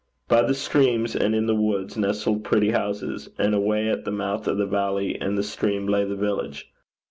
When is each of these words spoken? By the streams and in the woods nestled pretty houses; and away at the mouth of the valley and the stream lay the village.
By 0.27 0.41
the 0.41 0.55
streams 0.55 1.15
and 1.15 1.35
in 1.35 1.45
the 1.45 1.53
woods 1.53 1.95
nestled 1.95 2.43
pretty 2.43 2.71
houses; 2.71 3.29
and 3.37 3.53
away 3.53 3.87
at 3.87 4.03
the 4.03 4.09
mouth 4.11 4.47
of 4.47 4.57
the 4.57 4.65
valley 4.65 5.15
and 5.21 5.37
the 5.37 5.43
stream 5.43 5.85
lay 5.85 6.05
the 6.05 6.15
village. 6.15 6.71